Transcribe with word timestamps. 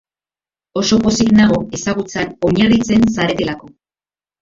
Oso 0.81 0.99
pozik 1.03 1.29
nago 1.41 1.61
ezagutzan 1.81 2.35
oinarritzen 2.53 3.09
zaretelako. 3.15 3.75